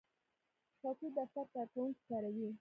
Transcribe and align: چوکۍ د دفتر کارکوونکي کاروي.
چوکۍ 0.81 1.07
د 1.11 1.17
دفتر 1.17 1.45
کارکوونکي 1.53 2.01
کاروي. 2.09 2.49